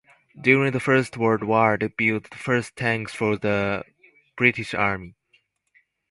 During 0.41 0.71
the 0.71 0.79
First 0.79 1.15
World 1.15 1.43
War 1.43 1.77
they 1.79 1.85
built 1.85 2.31
the 2.31 2.35
first 2.35 2.75
tanks 2.75 3.13
for 3.13 3.37
the 3.37 3.83
British 4.35 4.73
Army. 4.73 5.13